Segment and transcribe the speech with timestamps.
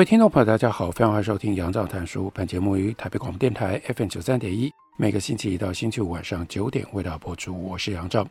[0.00, 2.32] 各位听众朋友，大家好，非常欢迎收听杨照谈书。
[2.34, 7.62] 本节目于台北广播电台 FM 九三点一，每个星期一到星期五晚上九点为大家播出。
[7.62, 8.26] 我是杨照。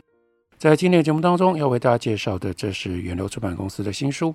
[0.58, 4.34] 在今天的节目当中，要为大家介绍的，这是远流出版公司的新书，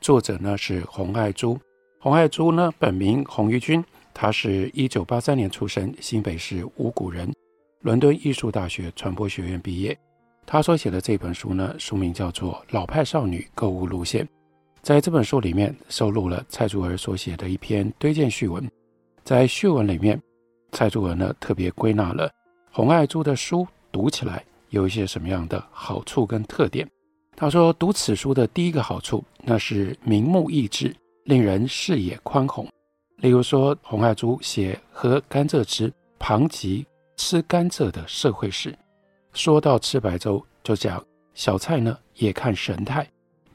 [0.00, 1.58] 作者呢是洪爱珠。
[1.98, 3.84] 洪爱珠呢本名洪玉君，
[4.14, 7.34] 他是一九八三年出生，新北市五股人，
[7.80, 9.98] 伦敦艺术大学传播学院毕业。
[10.46, 14.24] 他所写的这本书呢，书名叫做《老派少女购物路线》。
[14.86, 18.70] 在这本书里面收录了蔡珠儿所写的一篇推荐序文，
[19.24, 20.16] 在序文里面，
[20.70, 22.30] 蔡珠儿呢特别归纳了
[22.70, 26.88] 洪爱珠的书读起来有一些什么样的好处跟特点。
[27.34, 32.64] 他说，读此书的第一个好处，那是明目益智，令人视野宽宏。
[33.16, 38.70] 例如说，洪爱珠写喝甘蔗汁，旁及吃甘蔗的社会史；
[39.32, 43.04] 说到吃白粥，就讲小菜呢也看神态。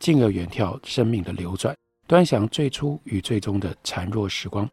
[0.02, 4.67] 进而远眺生命的流转，端详最初与最终的孱弱时光。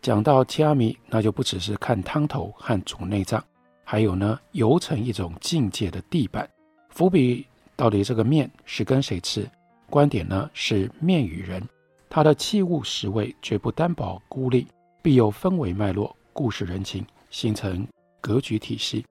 [0.00, 3.44] 讲到切阿弥，那就不只是看汤头和煮内脏，
[3.82, 6.48] 还有呢，游成一种境界的地板。
[6.90, 9.50] 伏笔到底这个面是跟谁吃？
[9.90, 11.60] 观点呢是面与人，
[12.08, 14.68] 它的器物实味绝不单薄孤立，
[15.02, 17.84] 必有氛围脉络、故事人情，形成
[18.20, 19.04] 格局体系。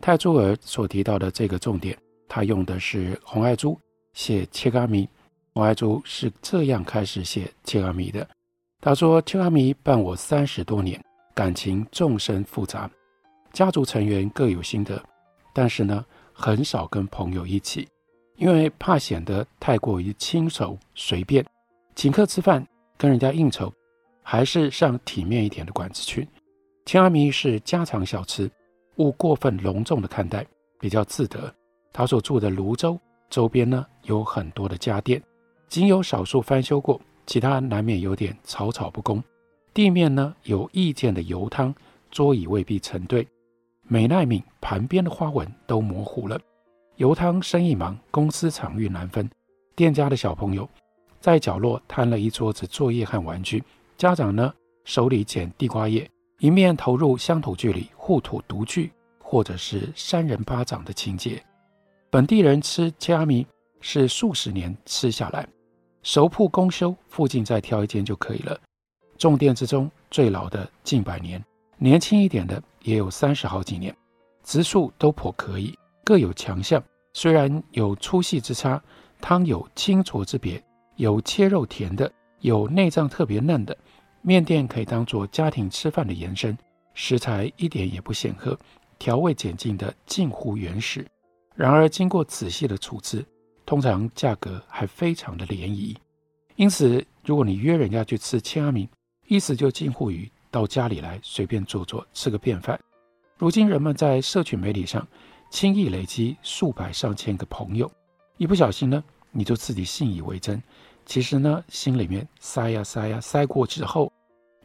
[0.00, 1.94] 泰珠儿所提到的这个重点，
[2.26, 3.78] 他用的是红爱珠。
[4.12, 5.08] 写切阿弥，
[5.54, 8.28] 洪爱珠是这样开始写切阿弥的。
[8.80, 11.02] 他说：“切阿弥伴我三十多年，
[11.34, 12.90] 感情纵深复杂，
[13.52, 15.02] 家族成员各有心得，
[15.54, 17.88] 但是呢，很少跟朋友一起，
[18.36, 21.44] 因为怕显得太过于轻熟随便。
[21.94, 23.72] 请客吃饭，跟人家应酬，
[24.22, 26.26] 还是上体面一点的馆子去。
[26.84, 28.50] 切阿弥是家常小吃，
[28.96, 30.44] 勿过分隆重的看待，
[30.80, 31.54] 比较自得。
[31.92, 32.98] 他所住的泸州。”
[33.32, 35.20] 周边呢有很多的家电，
[35.66, 39.24] 仅有少数翻修过，其他难免有点草草不工。
[39.72, 41.74] 地面呢有意见的油汤，
[42.10, 43.26] 桌椅未必成对，
[43.88, 46.38] 美耐皿盘边的花纹都模糊了。
[46.96, 49.26] 油汤生意忙，公司场域难分。
[49.74, 50.68] 店家的小朋友
[51.18, 53.64] 在角落摊了一桌子作业和玩具，
[53.96, 54.52] 家长呢
[54.84, 56.06] 手里捡地瓜叶，
[56.38, 61.42] 一面投入乡土剧里互吐毒句，或者是扇人巴掌的情节。
[62.12, 63.46] 本地人吃切阿弥
[63.80, 65.48] 是数十年吃下来，
[66.02, 68.60] 熟铺公休附近再挑一间就可以了。
[69.16, 71.42] 众店之中最老的近百年，
[71.78, 73.96] 年轻一点的也有三十好几年，
[74.44, 75.74] 质素都颇可以，
[76.04, 76.84] 各有强项。
[77.14, 78.78] 虽然有粗细之差，
[79.18, 80.62] 汤有清浊之别，
[80.96, 83.74] 有切肉甜的，有内脏特别嫩的。
[84.20, 86.54] 面店可以当做家庭吃饭的延伸，
[86.92, 88.54] 食材一点也不显赫，
[88.98, 91.06] 调味减尽的近乎原始。
[91.62, 93.24] 然而，经过仔细的处置，
[93.64, 95.96] 通常价格还非常的廉宜。
[96.56, 98.88] 因此，如果你约人家去吃千阿明，
[99.28, 102.76] 意思就近乎于到家里来随便坐坐，吃个便饭。
[103.38, 105.06] 如今，人们在社群媒体上
[105.50, 107.88] 轻易累积数百上千个朋友，
[108.38, 110.60] 一不小心呢，你就自己信以为真。
[111.06, 114.12] 其实呢，心里面塞呀塞呀塞过之后，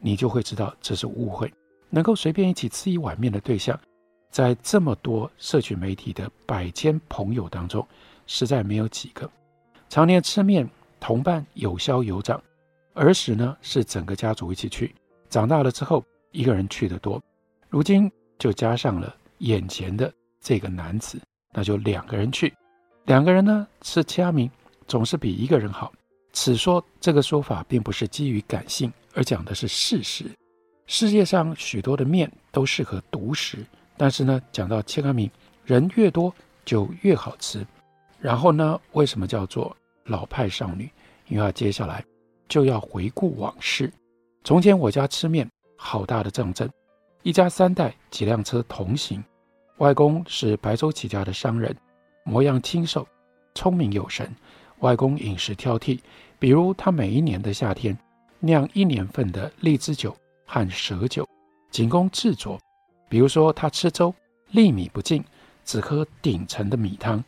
[0.02, 1.53] 你就会知道这是误会。
[1.91, 3.79] 能够随便一起吃一碗面的对象。
[4.30, 7.86] 在这么多社群媒体的百千朋友当中，
[8.28, 9.30] 实在没有几个
[9.90, 12.42] 常年吃面同伴有消有长。
[12.94, 14.94] 儿时呢是整个家族一起去，
[15.29, 17.22] 长大了之后一个人去的多。
[17.70, 21.20] 如今就加上了眼前的这个男子，
[21.53, 22.53] 那就两个人去。
[23.06, 24.50] 两个人呢吃切阿弥
[24.88, 25.94] 总是比一个人好。
[26.34, 30.26] 此说这个说法并不是基于感性，而讲的是事实。
[30.85, 33.66] 世界上许多的面都适合独食。
[33.97, 35.29] 但是呢，讲到切阿弥，
[35.66, 36.34] 人越多
[36.64, 37.66] 就越好吃。
[38.20, 40.90] 然后呢，为什么叫做老派少女？
[41.28, 42.03] 因为她接下来
[42.47, 43.91] 就要回顾往事。
[44.44, 46.70] 从前我家吃面，好大的帐阵，
[47.23, 49.23] 一家三代几辆车同行。
[49.78, 51.76] 外公是白州起家的商人，
[52.23, 53.08] 模样清瘦，
[53.55, 54.34] 聪明有神。
[54.79, 55.99] 外公饮食挑剔，
[56.40, 57.97] 比如他每一年的夏天
[58.40, 60.16] 酿一年份的荔枝酒
[60.46, 61.28] 和蛇酒，
[61.72, 62.59] 仅供制作。
[63.09, 64.14] 比如说，他吃粥，
[64.52, 65.24] 粒米不进，
[65.64, 67.24] 只喝顶层的米汤，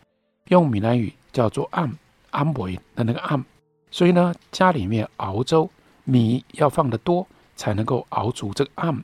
[0.48, 1.92] 用闽南语叫做“暗
[2.32, 3.44] 安维的那个暗，
[3.92, 5.70] 所以呢，家里面熬粥
[6.04, 9.04] 米要放得多，才能够熬足这个暗。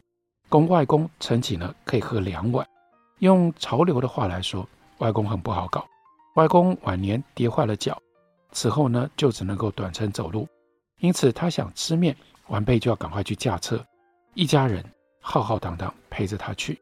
[0.49, 2.65] 公外公盛起呢，可以喝两碗。
[3.19, 4.67] 用潮流的话来说，
[4.99, 5.85] 外公很不好搞。
[6.35, 7.97] 外公晚年跌坏了脚，
[8.51, 10.47] 此后呢，就只能够短程走路，
[10.99, 12.15] 因此他想吃面，
[12.47, 13.83] 晚辈就要赶快去驾车，
[14.33, 14.83] 一家人
[15.27, 16.79] 浩浩荡荡陪着他去。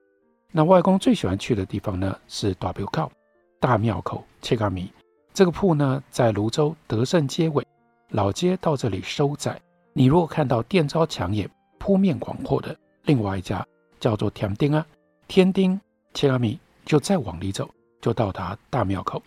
[0.51, 3.09] 那外公最喜欢去的地方呢，是大庙口。
[3.57, 4.91] 大庙口切嘎米
[5.33, 7.65] 这个铺呢，在泸州德胜街尾，
[8.09, 9.59] 老街到这里收窄。
[9.93, 11.49] 你如果看到店招抢眼、
[11.79, 13.65] 铺面广阔的另外一家，
[13.97, 14.85] 叫做天丁啊，
[15.29, 15.79] 天丁
[16.13, 17.69] 切嘎米，就再往里走，
[18.01, 19.23] 就到达大庙口。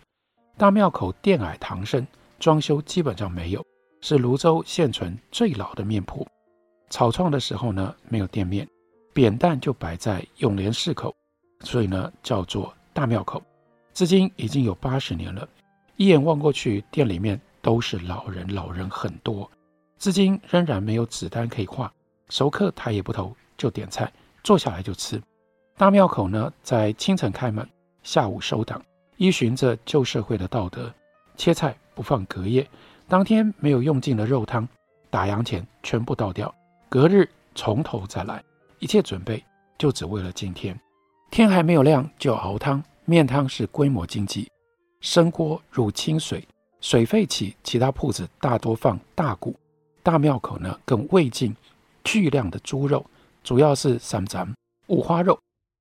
[0.57, 2.05] 大庙口店矮堂深，
[2.39, 3.65] 装修基本上没有，
[4.01, 6.25] 是泸州现存最老的面铺。
[6.91, 8.65] 草创的时候呢，没有店面。
[9.17, 11.11] 扁担就摆在永联市口，
[11.61, 13.41] 所以呢叫做大庙口。
[13.91, 15.49] 至今已经有八十年了，
[15.95, 19.49] 一眼望过去，店里面都是老人，老人很多。
[19.97, 21.91] 至今仍然没有纸单可以画，
[22.29, 25.19] 熟客抬也不投，就点菜，坐下来就吃。
[25.77, 27.67] 大庙口呢，在清晨开门，
[28.03, 28.79] 下午收档，
[29.15, 30.93] 依循着旧社会的道德，
[31.35, 32.69] 切菜不放隔夜，
[33.07, 34.69] 当天没有用尽的肉汤，
[35.09, 36.53] 打烊前全部倒掉，
[36.87, 38.43] 隔日从头再来。
[38.79, 39.43] 一切准备
[39.77, 40.79] 就只为了今天。
[41.29, 44.49] 天还没有亮就熬汤，面汤是规模经济。
[45.01, 46.47] 生锅入清水，
[46.81, 49.55] 水沸起，其他铺子大多放大骨。
[50.01, 51.55] 大庙口呢更未进
[52.03, 53.05] 巨量的猪肉，
[53.43, 54.51] 主要是三斩
[54.87, 55.37] 五花肉，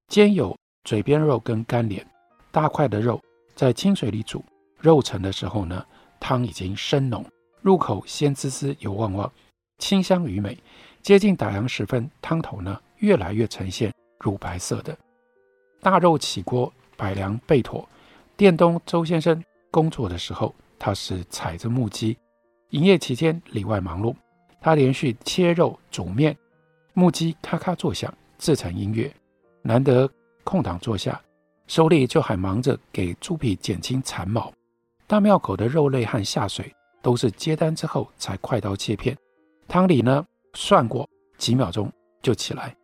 [0.09, 2.05] 兼有嘴边肉跟干脸。
[2.51, 3.23] 大块的肉
[3.55, 4.45] 在清水里煮，
[4.81, 5.85] 肉成的时候呢，
[6.19, 7.25] 汤已经深浓，
[7.63, 9.31] 入口鲜滋滋油旺旺，
[9.79, 10.59] 清香余美。
[11.03, 14.97] 接近打烊时分，汤头呢，越来越呈现乳白色的，
[15.81, 17.89] 大肉起锅，摆凉备妥。
[18.37, 22.17] 店东周先生工作的时候，他是踩着木屐；
[22.71, 24.15] 营业期间里外忙碌，
[24.61, 26.37] 他连续切肉煮面，
[26.93, 29.13] 木屐咔咔作响，自成音乐。
[29.63, 30.09] 难得
[30.45, 31.21] 空档坐下，
[31.67, 34.53] 手里就还忙着给猪皮减轻残毛。
[35.07, 36.73] 大庙口的肉类和下水
[37.03, 39.17] 都是接单之后才快刀切片，
[39.67, 41.09] 汤里呢涮过
[41.39, 41.91] 几秒钟
[42.23, 42.75] 就起来。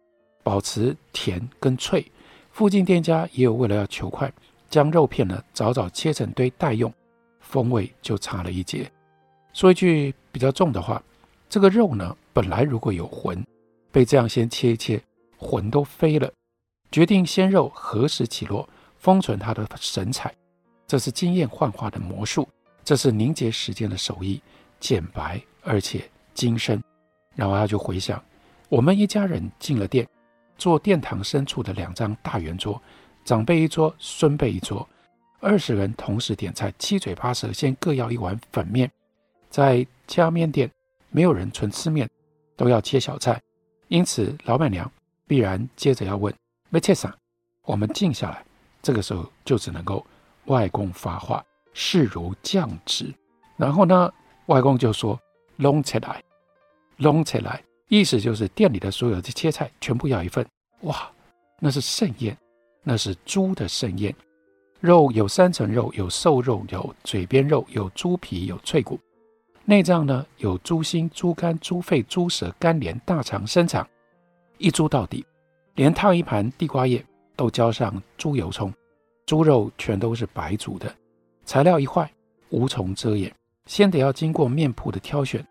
[0.43, 2.05] 保持甜跟脆，
[2.50, 4.33] 附近店家也有为了要求快，
[4.69, 6.93] 将肉片呢早早切成堆待用，
[7.41, 8.91] 风味就差了一截。
[9.53, 11.03] 说一句比较重的话，
[11.49, 13.44] 这个肉呢本来如果有魂，
[13.91, 15.03] 被这样先切一切，
[15.37, 16.31] 魂都飞了。
[16.91, 18.69] 决定鲜肉何时起落，
[18.99, 20.35] 封存它的神采，
[20.87, 22.49] 这是经验幻化的魔术，
[22.85, 24.43] 这是凝结时间的手艺，
[24.81, 26.83] 简白而且精深。
[27.35, 28.23] 然后他就回想，
[28.69, 30.06] 我们一家人进了店。
[30.62, 32.81] 坐殿堂深处的两张大圆桌，
[33.25, 34.88] 长辈一桌，孙辈一桌，
[35.41, 38.88] 二十人同时点菜，七嘴八舌，先各要一碗粉面。
[39.50, 40.70] 在家面店，
[41.11, 42.09] 没有人纯吃面，
[42.56, 43.43] 都要切小菜，
[43.88, 44.88] 因此老板娘
[45.26, 46.32] 必然接着要问
[46.70, 47.12] ：“没切啥？”
[47.67, 48.44] 我们静下来，
[48.81, 50.06] 这个时候就只能够
[50.44, 53.12] 外公发话，视如降旨。
[53.56, 54.12] 然后呢，
[54.47, 55.19] 外公就说
[55.58, 56.23] ：“拢起来，
[56.99, 57.61] 拢起来。”
[57.93, 60.46] 意思就是店里的所有的切菜全部要一份，
[60.84, 61.13] 哇，
[61.61, 62.34] 那是盛宴，
[62.82, 64.15] 那是猪的盛宴。
[64.81, 68.99] 肉有三层肉，有瘦肉，有嘴边肉，有猪皮，有脆骨。
[69.67, 73.87] 内脏呢，有猪心、猪肝、猪肺、猪舌、肝连、大肠、生肠，
[74.56, 75.22] 一猪到底。
[75.75, 77.05] 连烫一盘地瓜叶
[77.37, 78.72] 都浇上猪油葱。
[79.27, 80.91] 猪肉全都是白煮的，
[81.44, 82.11] 材料一坏
[82.49, 83.31] 无从遮掩，
[83.67, 85.46] 先得要经过面铺的挑选，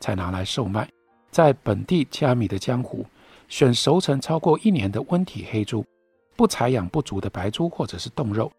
[0.00, 0.88] 才拿来售卖。
[1.34, 3.04] 在本地切米的江湖，
[3.48, 5.84] 选熟成超过一年的温体黑猪，
[6.36, 8.52] 不采养不足的白猪或者是冻肉，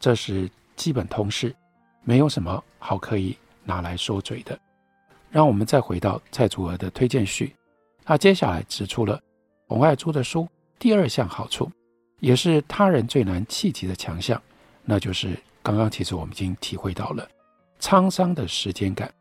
[0.00, 1.54] 这是基本通识，
[2.02, 4.58] 没有什么好可以拿来说嘴的。
[5.30, 7.54] 让我们再回到蔡祖儿的推荐序，
[8.04, 9.22] 他接下来指出了
[9.68, 10.48] 洪爱珠的书
[10.80, 11.70] 第二项好处，
[12.18, 14.42] 也是他人最难企及的强项，
[14.82, 17.24] 那就是刚刚其实我们已经体会到了
[17.78, 19.14] 沧桑的时间感，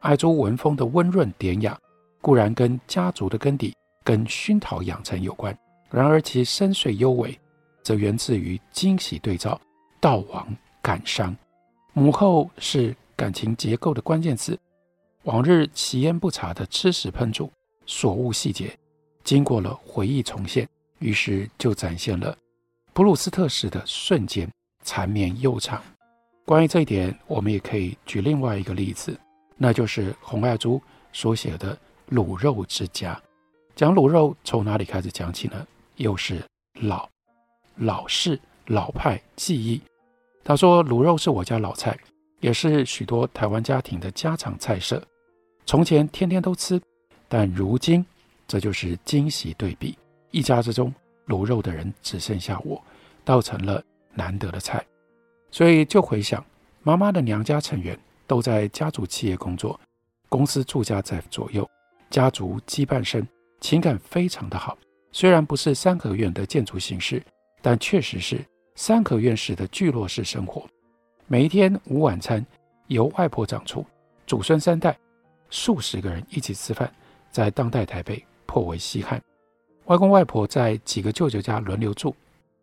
[0.00, 1.74] 爱珠文风的温润典雅。
[2.20, 3.74] 固然跟家族的根底、
[4.04, 5.56] 跟熏陶养成有关，
[5.90, 7.38] 然而其深邃幽微，
[7.82, 9.58] 则源自于惊喜对照、
[10.00, 10.46] 悼亡
[10.82, 11.34] 感伤。
[11.92, 14.58] 母后是感情结构的关键词，
[15.22, 17.50] 往日其烟不查的吃食烹煮，
[17.86, 18.76] 所悟细节，
[19.24, 22.36] 经过了回忆重现，于是就展现了
[22.92, 24.48] 普鲁斯特式的瞬间
[24.84, 25.82] 缠绵悠长。
[26.44, 29.18] 关于这一点，我们也可以举另外一个例子，
[29.56, 30.80] 那就是洪爱珠
[31.12, 31.78] 所写的。
[32.10, 33.20] 卤肉之家，
[33.76, 35.66] 讲卤肉从哪里开始讲起呢？
[35.96, 36.42] 又是
[36.80, 37.08] 老、
[37.76, 39.80] 老式、老派技艺。
[40.42, 41.96] 他说卤肉是我家老菜，
[42.40, 45.02] 也是许多台湾家庭的家常菜色。
[45.66, 46.80] 从前天天都吃，
[47.28, 48.04] 但如今
[48.48, 49.96] 这就是惊喜对比。
[50.32, 50.92] 一家之中
[51.26, 52.82] 卤肉的人只剩下我，
[53.24, 53.82] 倒成了
[54.14, 54.84] 难得的菜。
[55.50, 56.44] 所以就回想
[56.82, 59.78] 妈妈的娘家成员都在家族企业工作，
[60.28, 61.68] 公司住家在左右，
[62.10, 63.26] 家族羁绊深，
[63.60, 64.76] 情感非常的好。
[65.12, 67.22] 虽然不是三合院的建筑形式，
[67.62, 70.66] 但确实是三合院式的聚落式生活。
[71.28, 72.44] 每一天午晚餐
[72.88, 73.86] 由外婆掌厨，
[74.26, 74.96] 祖孙三代。
[75.50, 76.92] 数十个人一起吃饭，
[77.32, 79.20] 在当代台北颇为稀罕。
[79.86, 82.14] 外公外婆在几个舅舅家轮流住，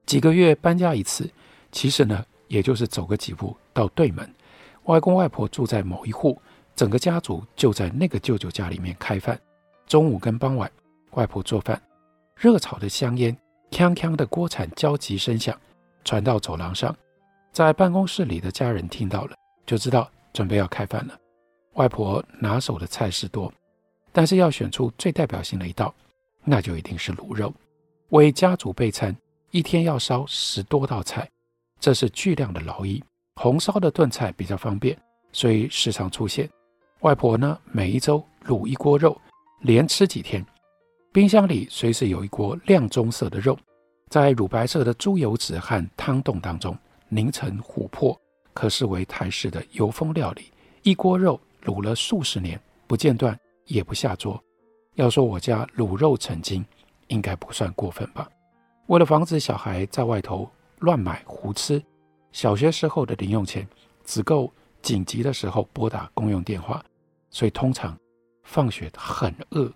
[0.06, 1.30] 几个月搬家一次。
[1.70, 4.30] 其实呢，也就是走个几步到对门。
[4.86, 6.42] 外公外婆住在某一户，
[6.78, 9.38] 整个家族就在那个舅舅家里面开饭。
[9.88, 10.72] 中午跟傍晚，
[11.14, 11.82] 外婆做饭，
[12.36, 13.36] 热炒的香烟，
[13.72, 15.60] 锵锵的锅铲焦急声响
[16.06, 16.96] 传到走廊上，
[17.52, 21.18] 在办公室里的家人听到了，就知道准备要开饭了。
[21.74, 23.52] 外婆拿手的菜式多，
[24.12, 25.92] 但是要选出最代表性的一道，
[26.44, 27.52] 那就一定是卤肉。
[28.10, 29.16] 为家族备餐，
[29.50, 31.28] 一天要烧十多道菜，
[31.80, 33.04] 这是巨量的劳役。
[33.36, 34.96] 红烧的炖菜比较方便，
[35.32, 36.48] 所以时常出现。
[37.02, 39.20] 外婆呢，每一周卤一锅肉，
[39.62, 40.46] 连吃几天。
[41.12, 43.58] 冰箱里随时有一锅亮棕色的肉，
[44.10, 46.78] 在乳白色的猪油脂和汤冻当中
[47.10, 48.20] 凝成琥珀，
[48.54, 50.52] 可视为台式的油封料理。
[50.84, 51.40] 一锅肉。
[51.64, 54.42] 卤了数十年，不间断也不下桌。
[54.94, 56.64] 要说我家卤肉成精，
[57.08, 58.26] 应该不算过分吧？
[58.86, 60.50] 为了防止小孩在外头
[60.80, 61.84] 乱买胡吃，
[62.32, 63.68] 小学时候的零用钱
[64.06, 64.50] 只够
[64.88, 66.82] 紧急的时候拨打公用电话，
[67.30, 68.00] 所以通常
[68.44, 69.70] 放学很饿。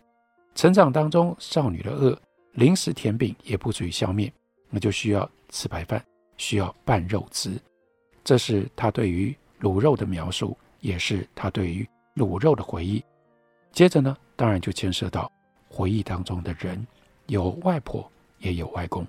[0.56, 2.18] 成长当中，少女的饿，
[2.54, 4.32] 零食甜饼也不足以消灭，
[4.70, 6.02] 那就需要吃白饭，
[6.38, 7.60] 需要拌肉汁。
[8.24, 10.58] 这是他对于卤肉的描述。
[10.80, 13.04] 也是他对于卤肉的回忆。
[13.72, 15.32] 接着呢，当然就牵涉到
[15.70, 16.88] 回忆当中的人，
[17.28, 19.06] 有外婆，也有外公。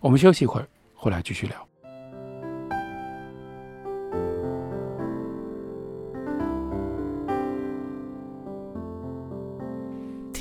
[0.00, 1.69] 我们休息一会儿，回来继续聊。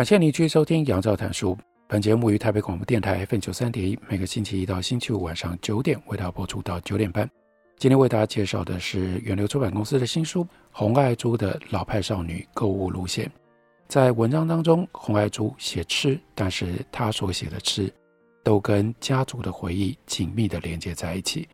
[0.00, 1.54] 感谢您继续收听《杨照谈书》。
[1.86, 7.30] 本节目于台北广播电台 FM 九三点一，每个星期一到星期五晚上九点为大家播出到九点半。
[7.76, 10.42] 今天为大家介绍的是远流出版公司的新书
[10.72, 13.26] 《洪爱珠的老派少女购物路线》。
[13.88, 17.92] 在文章当中，洪爱珠写吃，但是她所写的吃，
[18.42, 21.46] 都跟家族的回忆紧密地连接在一起。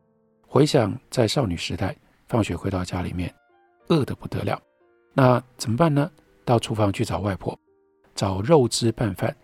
[0.47, 1.97] 回想在少女时代，
[2.29, 3.35] 放学回到家里面，
[3.89, 4.57] 饿得不得了，
[5.15, 6.09] 那怎么办呢？
[6.45, 7.59] 到厨房去找外婆。
[8.17, 9.37] 找肉汁拌饭，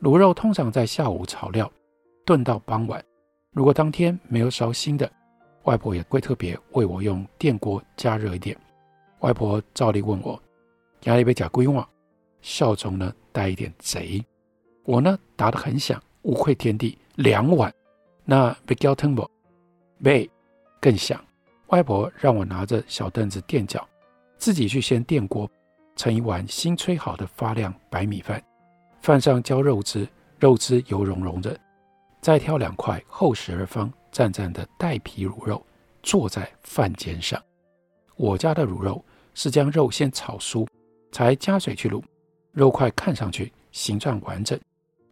[0.00, 1.70] 卤肉通常在下午炒料，
[2.24, 3.04] 炖到傍晚。
[3.52, 5.08] 如果当天没有烧新的，
[5.64, 8.56] 外婆也会特别为我用电锅加热一点。
[9.20, 10.42] 外婆照例问我
[11.04, 11.86] ：“压力被假归忘？”
[12.40, 14.24] 笑中呢带一点贼。
[14.84, 17.72] 我呢答得很响，无愧天地，两碗。
[18.24, 19.30] 那被叫疼不？
[20.02, 20.28] 被
[20.80, 21.22] 更响。
[21.66, 23.86] 外婆让我拿着小凳子垫脚，
[24.38, 25.50] 自己去掀电锅。
[25.96, 28.42] 盛一碗新炊好的发亮白米饭，
[29.00, 30.06] 饭上浇肉汁，
[30.38, 31.58] 肉汁油融融的，
[32.20, 35.64] 再挑两块厚实而方、湛湛的带皮卤肉，
[36.02, 37.40] 坐在饭尖上。
[38.16, 39.02] 我家的卤肉
[39.34, 40.66] 是将肉先炒酥，
[41.12, 42.02] 才加水去卤，
[42.52, 44.58] 肉块看上去形状完整，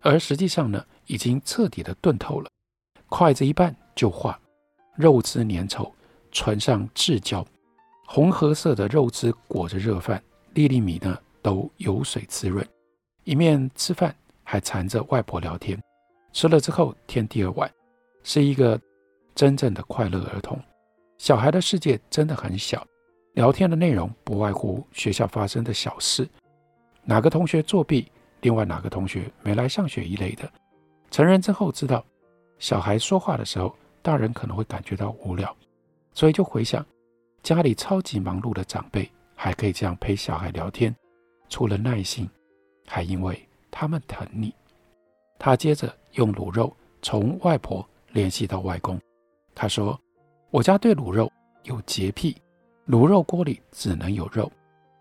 [0.01, 2.51] 而实际上呢，已经彻底的炖透了，
[3.09, 4.39] 筷子一拌就化，
[4.97, 5.91] 肉汁粘稠，
[6.33, 7.47] 唇上炙焦，
[8.07, 10.23] 红褐色的肉汁裹着热饭。
[10.55, 12.67] 粒粒米呢都有水滋润，
[13.25, 15.81] 一面吃饭还缠着外婆聊天。
[16.33, 17.71] 吃了之后天第二晚，
[18.23, 18.79] 是一个
[19.35, 20.59] 真正的快乐儿童。
[21.17, 22.87] 小孩的世界真的很小，
[23.33, 26.29] 聊天的内容不外乎学校发生的小事，
[27.03, 28.11] 哪个同学作弊，
[28.43, 30.51] 另外哪个同学没来上学一类的。
[31.11, 32.05] 成人之后知道，
[32.59, 35.55] 小孩说话的时候，大人可能会感觉到无聊，
[36.13, 36.85] 所以就回想
[37.43, 39.11] 家里超级忙碌的长辈。
[39.43, 40.95] 还可以这样陪小孩聊天，
[41.49, 42.31] 除了耐心，
[42.87, 44.55] 还因为他们疼你。
[45.37, 46.73] 他接着用卤肉
[47.03, 48.97] 从外婆联系到外公。
[49.53, 50.01] 他说
[50.53, 51.29] ：“我家对卤肉
[51.65, 52.41] 有洁癖，
[52.87, 54.49] 卤肉锅里只能有肉，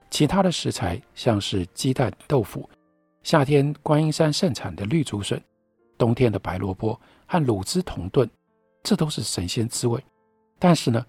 [0.10, 2.68] 其他的食材像是鸡蛋、豆腐，
[3.22, 5.40] 夏天观音山盛产的绿竹笋，
[6.00, 8.28] 冬天的白萝卜和卤汁同炖，
[8.82, 10.04] 这都是神仙滋味。
[10.58, 11.06] 但是呢，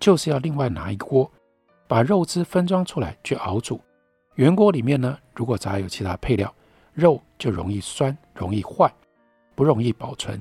[0.00, 1.30] 就是要另外拿一锅，
[1.92, 3.78] 把肉汁分装出来去熬煮。
[4.36, 6.50] 原锅里面呢，如果杂有其他配料，
[6.94, 8.90] 肉就容易酸、容易坏，
[9.54, 10.40] 不容易保存。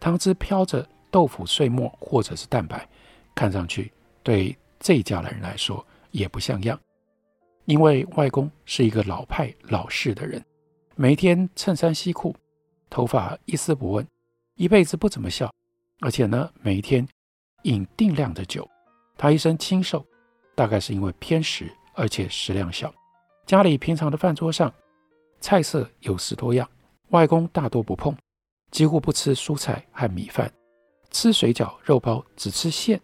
[0.00, 2.86] 汤汁飘着。”豆腐碎末或者是蛋白，
[3.34, 6.78] 看上去对这一家的人来说也不像样。
[7.66, 10.42] 因为外公是一个老派老式的人，
[10.94, 12.34] 每天衬衫西裤，
[12.90, 14.06] 头发一丝不问，
[14.56, 15.50] 一辈子不怎么笑，
[16.00, 17.06] 而且呢，每天
[17.62, 18.68] 饮定量的酒。
[19.16, 20.04] 他一生清瘦，
[20.56, 22.92] 大概是因为偏食，而且食量小。
[23.44, 24.72] 家里平常的饭桌上，
[25.40, 26.68] 菜色有十多样，
[27.10, 28.16] 外公大多不碰，
[28.72, 30.50] 几乎不吃蔬菜和米饭。
[31.12, 33.00] 吃水饺、肉包只吃馅，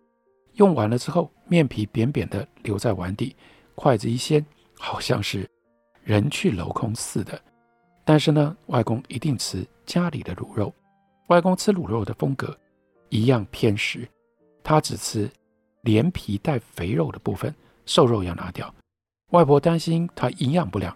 [0.55, 3.37] 用完了之后，面皮扁扁的留在碗底，
[3.75, 4.45] 筷子一掀，
[4.79, 5.49] 好像是
[6.03, 7.41] 人去楼空似的。
[8.05, 10.75] 但是呢，外公一定吃家里的卤肉。
[11.29, 12.55] 外公吃卤肉的风格
[13.09, 14.09] 一样偏食，
[14.65, 15.31] 他只吃
[15.83, 17.55] 连皮带肥肉的部分，
[17.87, 18.73] 瘦肉要拿掉。
[19.31, 20.95] 外婆担心他营养不良，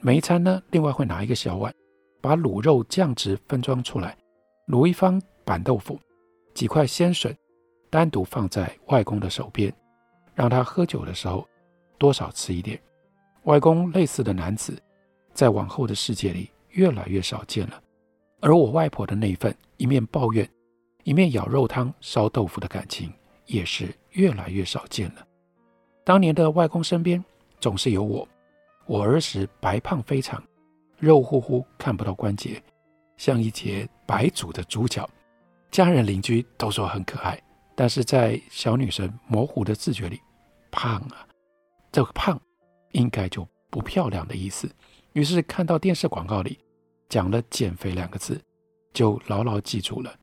[0.00, 1.72] 每一餐呢，另外会拿一个小碗，
[2.20, 4.16] 把卤肉酱汁分装出来，
[4.66, 5.98] 卤一方板豆腐。
[6.54, 7.36] 几块鲜笋
[7.88, 9.72] 单独放在外公的手边，
[10.34, 11.46] 让他喝酒的时候
[11.98, 12.80] 多少吃一点。
[13.44, 14.76] 外公类似的男子，
[15.32, 17.80] 在往后的世界里越来越少见了。
[18.40, 20.48] 而我外婆的那一份一面抱怨，
[21.04, 23.12] 一面舀肉汤烧豆腐的感情，
[23.48, 25.26] 也是越来越少见了。
[26.04, 27.22] 当年的外公身边
[27.60, 28.26] 总是有我，
[28.86, 30.42] 我儿时白胖非常，
[30.98, 32.62] 肉乎乎看不到关节，
[33.16, 35.08] 像一节白煮的猪脚。
[35.70, 37.38] 家人邻居都说很可爱，
[37.74, 40.18] 但是在小女生模糊的自觉里，
[40.70, 41.26] 胖啊，
[41.92, 42.40] 这个胖
[42.92, 44.70] 应该就不漂亮的意思。
[45.12, 46.58] 于是看到电视广告里
[47.08, 48.40] 讲了“减肥”两个字，
[48.94, 50.14] 就牢牢记住了。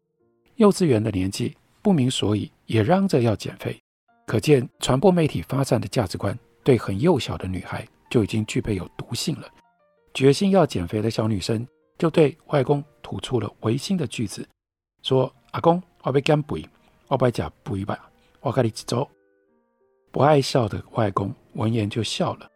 [0.56, 3.80] 幼稚园的年纪不明所以也嚷着要减肥，
[4.26, 9.48] 可见传播媒体发散的价值观对很幼小的女孩就已经具备有毒性了。
[10.12, 11.64] 决心要减肥的小女生
[12.00, 14.44] 就对外公吐出了违心的句子。
[15.04, 16.68] 说阿公，我要减肥，
[17.08, 18.10] 我不要吃肥吧，
[18.42, 19.08] 我跟你走。
[20.12, 22.50] 不爱笑的外公闻言就笑了。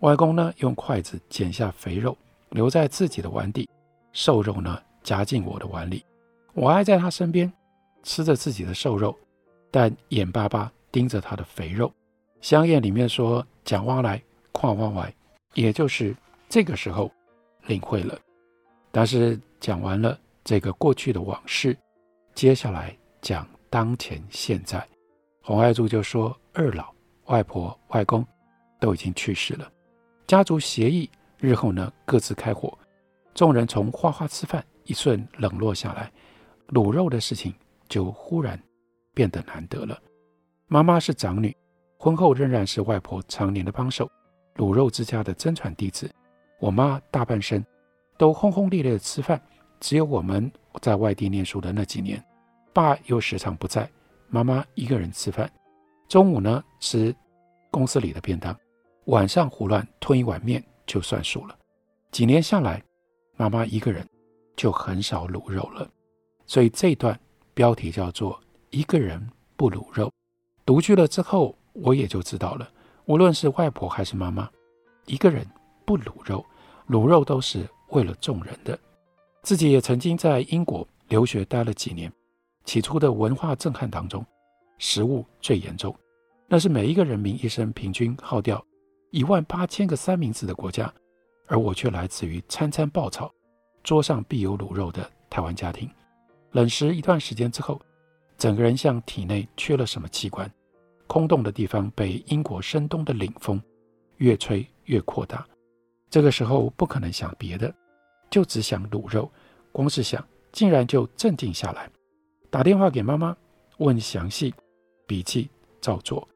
[0.00, 2.18] 外公呢，用筷子剪下肥肉，
[2.50, 3.70] 留在自己的碗底，
[4.12, 6.04] 瘦肉呢夹进我的碗里。
[6.52, 7.50] 我爱在他身边
[8.02, 9.16] 吃着自己的瘦肉，
[9.70, 11.92] 但眼巴巴盯着他的肥肉。
[12.40, 15.14] 香艳里面说讲话来，跨弯来，
[15.54, 16.14] 也就是
[16.48, 17.10] 这个时候
[17.66, 18.18] 领会了。
[18.90, 21.76] 但是讲完了这个过去的往事。
[22.34, 24.86] 接下来讲当前现在，
[25.42, 26.92] 洪爱珠就说：二老、
[27.26, 28.26] 外婆、外公
[28.80, 29.70] 都已经去世了，
[30.26, 32.76] 家族协议日后呢各自开火，
[33.34, 36.10] 众人从花花吃饭一瞬冷落下来，
[36.68, 37.54] 卤肉的事情
[37.92, 38.58] 就忽然
[39.12, 40.00] 变得难得了。
[40.66, 41.54] 妈妈是长女，
[41.98, 44.10] 婚后仍然是外婆常年的帮手，
[44.56, 46.10] 卤肉之家的真传弟子。
[46.58, 47.62] 我妈大半生
[48.16, 49.38] 都轰轰烈烈的吃饭。
[49.78, 50.50] 只有我们
[50.80, 52.24] 在外地念书的那几年，
[52.72, 53.86] 爸又时常不在，
[54.30, 55.50] 妈妈一个人吃饭。
[56.08, 57.14] 中午呢吃
[57.70, 58.58] 公司里的便当，
[59.04, 61.58] 晚上胡乱吞一碗面就算数了。
[62.10, 62.82] 几年下来，
[63.36, 64.08] 妈妈一个人
[64.56, 65.86] 就很少卤肉了。
[66.46, 67.18] 所以这一段
[67.54, 70.10] 标题叫做“一个人不卤肉”。
[70.64, 72.70] 读去了之后，我也就知道了，
[73.06, 74.48] 无论是外婆还是妈妈，
[75.06, 75.46] 一个人
[75.84, 76.44] 不卤肉，
[76.88, 78.78] 卤肉都是为了众人的。
[79.42, 82.10] 自己也曾经在英国留学待了几年，
[82.64, 84.24] 起初的文化震撼当中，
[84.78, 85.94] 食物最严重。
[86.46, 88.64] 那是每一个人民一生平均耗掉
[89.10, 90.92] 一万八千个三明治的国家，
[91.48, 93.30] 而我却来自于餐餐爆炒，
[93.82, 95.90] 桌上必有卤肉的台湾家庭。
[96.52, 97.80] 冷食一段时间之后，
[98.38, 100.50] 整个人像体内缺了什么器官，
[101.06, 103.60] 空洞的地方被英国深冬的凛风
[104.18, 105.46] 越吹越扩大。
[106.10, 107.72] 这个时候不可能想别的。
[108.30, 109.30] 就只想卤肉，
[109.72, 111.90] 光是想，竟然就镇定下来，
[112.48, 113.36] 打电话给妈妈
[113.76, 114.54] 问详细，
[115.06, 115.50] 笔记
[115.82, 116.26] 照做。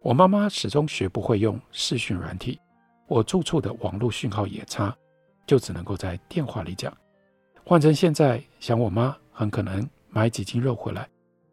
[0.00, 2.56] 我妈妈始终学不会用视讯软体，
[3.08, 4.96] 我住处的网络讯号也差，
[5.44, 6.96] 就只能够在电话里讲。
[7.64, 11.06] 换成现在，想我妈很可能买几斤肉回来，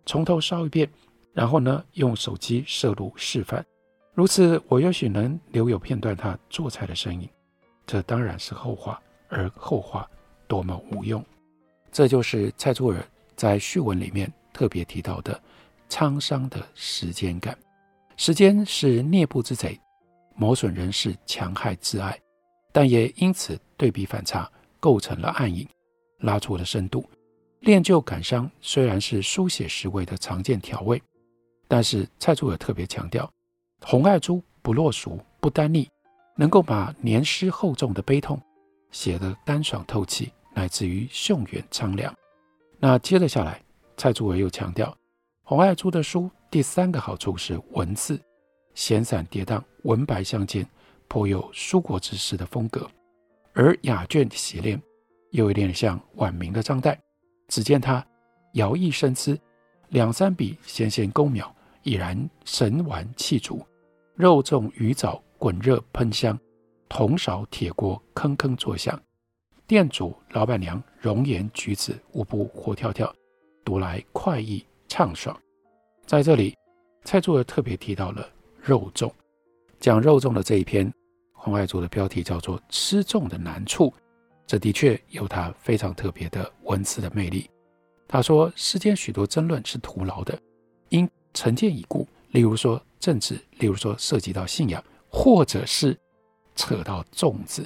[0.05, 0.89] 从头烧一遍，
[1.33, 3.65] 然后呢用手机摄录示范。
[4.13, 7.27] 如此，我也许能留有片段他做菜的声音。
[7.85, 9.01] 这当然是后话。
[9.33, 10.05] 而后话
[10.45, 11.25] 多么无用。
[11.89, 13.01] 这就是蔡卓尔
[13.33, 15.41] 在序文里面特别提到的
[15.89, 17.57] 沧桑的时间感。
[18.17, 19.79] 时间是啮怖之贼，
[20.35, 22.19] 磨损人世，戕害挚爱，
[22.73, 25.65] 但也因此对比反差，构成了暗影，
[26.19, 27.09] 拉出了深度。
[27.61, 30.99] 恋旧感伤虽然是书写时味的常见调味，
[31.67, 33.31] 但是蔡竹儿特别强调，
[33.85, 35.87] 洪爱珠不落俗，不单腻，
[36.35, 38.41] 能够把年诗厚重的悲痛
[38.89, 42.11] 写得干爽透气，乃至于夙远苍凉。
[42.79, 43.61] 那接着下来，
[43.95, 44.97] 蔡竹儿又强调，
[45.43, 48.19] 洪爱珠的书第三个好处是文字
[48.73, 50.67] 闲散跌宕，文白相间，
[51.07, 52.89] 颇有书国之士的风格，
[53.53, 54.81] 而雅卷洗练，
[55.29, 56.97] 又有点像晚明的张岱。
[57.51, 58.03] 只见他
[58.53, 59.37] 摇曳生姿，
[59.89, 63.61] 两三笔纤纤勾描，已然神完气足。
[64.15, 66.39] 肉粽鱼枣滚热喷香，
[66.87, 68.97] 铜勺铁锅铿铿作响。
[69.67, 73.13] 店主老板娘容颜举止无不活跳跳，
[73.65, 75.37] 读来快意畅爽。
[76.05, 76.55] 在这里，
[77.03, 78.25] 蔡竹儿特别提到了
[78.61, 79.11] 肉粽，
[79.77, 80.89] 讲肉粽的这一篇，
[81.33, 83.87] 洪爱珠的标题叫做《吃粽的难处》。
[84.51, 87.49] 这的确有他非常特别的文字的魅力。
[88.05, 90.37] 他说：“世间许多争论是徒劳的，
[90.89, 92.05] 因成见已故。
[92.31, 95.97] 例如说政治，例如说涉及到信仰，或者是
[96.53, 97.65] 扯到粽子。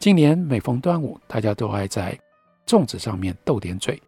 [0.00, 2.18] 今年每逢端午，大家都爱在
[2.66, 4.02] 粽子上面斗点嘴。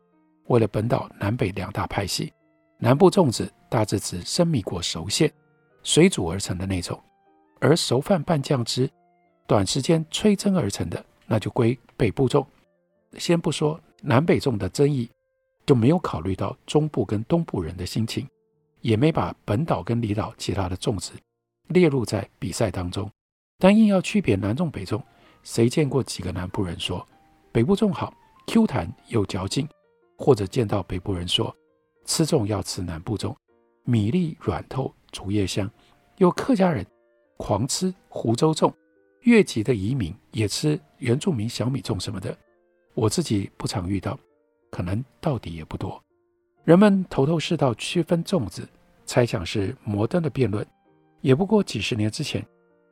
[0.49, 2.33] 为了本岛南北两大派系，
[2.77, 5.33] 南部粽子大致指生米果熟馅
[5.85, 7.01] 水煮而成的那种，
[7.61, 8.91] 而熟饭拌酱汁，
[9.47, 12.45] 短时间炊蒸而成的。”那就归北部粽。
[13.17, 15.09] 先不说南北粽的争议，
[15.65, 18.27] 就没有考虑到中部跟东部人的心情，
[18.81, 21.13] 也没把本岛跟离岛其他的粽子
[21.69, 23.09] 列入在比赛当中。
[23.59, 25.01] 但硬要区别南粽北粽，
[25.45, 27.07] 谁见过几个南部人说
[27.53, 28.13] 北部粽好
[28.49, 29.69] ，Q 弹有嚼劲？
[30.19, 31.55] 或者见到北部人说
[32.07, 33.37] 吃粽要吃南部粽，
[33.85, 35.71] 米粒软透，竹叶香。
[36.17, 36.85] 有客家人
[37.37, 38.73] 狂吃湖州粽。
[39.23, 42.37] 越籍的移民也吃原住民小米粽什么的，
[42.95, 44.19] 我自己不常遇到，
[44.71, 46.03] 可能到底也不多。
[46.65, 48.69] 人们头头是道区分粽子，
[49.05, 50.65] 猜想是摩登的辩论，
[51.21, 52.47] 也不过几十年之前，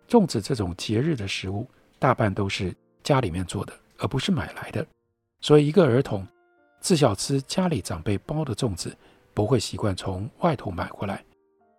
[0.09, 1.67] 粽子这种节日的食物
[1.99, 4.85] 大半都是家里面做的，而不是买来的。
[5.41, 6.27] 所以一个儿童
[6.81, 8.97] 自小吃家里长辈包的粽子，
[9.35, 11.23] 不会习惯从外头买回来。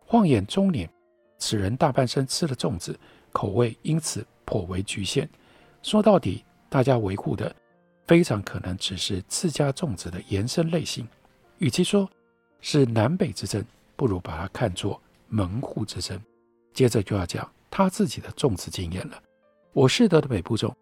[0.05, 0.89] 晃眼中年，
[1.39, 2.97] 此人大半生吃的粽子，
[3.31, 5.27] 口味因此颇为局限。
[5.81, 7.55] 说到底，大家维护的
[8.05, 11.07] 非常可能只是自家粽子的延伸类型。
[11.57, 12.09] 与其说
[12.61, 13.63] 是南北之争，
[13.95, 16.19] 不如把它看作门户之争。
[16.73, 19.21] 接着就要讲他自己的粽子经验了。
[19.73, 20.73] 我试得的北部粽，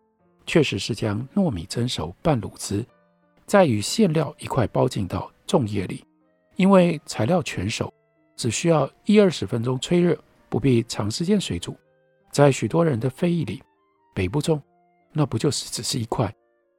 [0.45, 2.85] 确实是将糯米蒸熟拌卤汁，
[3.45, 6.03] 再与馅料一块包进到粽叶里，
[6.55, 7.91] 因为材料全熟，
[8.35, 10.17] 只需要一二十分钟吹热，
[10.49, 11.75] 不必长时间水煮。
[12.31, 13.63] 在许多人的非议里，
[14.13, 14.61] 北部粽
[15.17, 16.31] 那不就是只是一块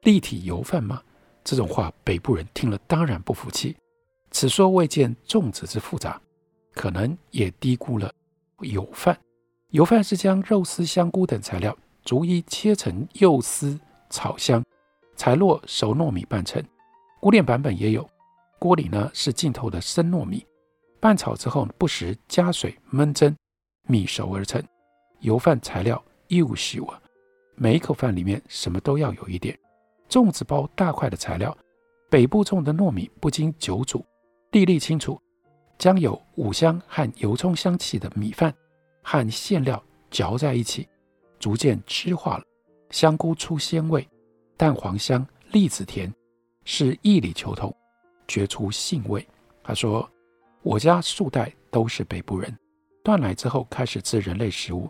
[0.03, 1.03] 立体油饭吗？
[1.43, 3.75] 这种话，北部人听了当然不服气。
[4.31, 6.21] 此说未见粽子之复杂，
[6.73, 8.09] 可能也低估了
[8.61, 9.19] 油饭。
[9.71, 13.77] 油饭是将肉丝、香菇等材料逐一切成幼丝、
[14.09, 14.63] 炒香，
[15.15, 16.63] 才落熟糯米拌成。
[17.19, 18.09] 古典版本也有，
[18.57, 20.45] 锅里呢是浸透的生糯米，
[21.01, 23.35] 拌炒之后不时加水焖蒸，
[23.87, 24.63] 米熟而成。
[25.19, 27.01] 油饭材料一无虚啊，
[27.61, 29.57] 每一口饭里面什么都要有一点。
[30.07, 31.55] 粽子包大块的材料，
[32.09, 34.03] 北部种的糯米不经久煮，
[34.51, 35.21] 粒粒清楚，
[35.77, 38.55] 将有五香和油葱香气的米饭
[39.03, 40.87] 和馅料嚼在一起，
[41.37, 42.43] 逐渐汁化了。
[42.91, 44.07] 香菇出鲜味，
[44.55, 46.11] 蛋黄香，栗子甜，
[46.63, 47.75] 是意里求同，
[48.25, 49.27] 绝出性味。
[49.61, 50.09] 他说
[50.63, 52.57] ：“我家数代都是北部人，
[53.03, 54.89] 断奶之后开始吃人类食物。”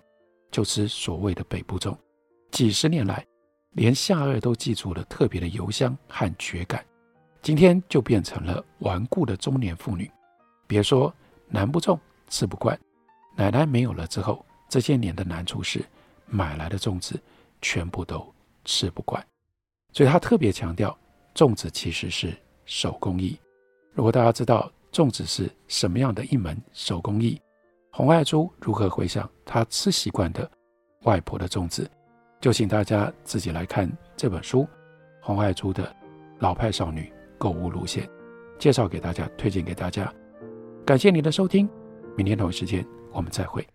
[0.51, 1.95] 就吃所谓的北部粽，
[2.51, 3.25] 几十年来，
[3.71, 6.83] 连下顎都记住了特别的油香和绝感。
[7.41, 10.09] 今天就变成了顽固的中年妇女。
[10.67, 11.13] 别说
[11.47, 12.77] 难不中吃不惯，
[13.35, 15.83] 奶奶没有了之后，这些年的难处是
[16.25, 17.19] 买来的粽子
[17.61, 18.33] 全部都
[18.65, 19.25] 吃不惯。
[19.93, 20.95] 所以他特别强调，
[21.33, 22.35] 粽子其实是
[22.65, 23.39] 手工艺。
[23.93, 27.41] 如果大家知道粽子是什么样的一门手工艺，
[27.91, 30.49] 洪爱珠如何回想她吃习惯的
[31.03, 31.89] 外婆的粽子，
[32.39, 34.61] 就请大家自己来看这本书
[35.21, 35.93] 《洪爱珠的
[36.39, 38.05] 老派少女购物路线》，
[38.57, 40.11] 介绍给大家，推荐给大家。
[40.85, 41.69] 感谢您的收听，
[42.15, 43.65] 明天同一时间我们再会。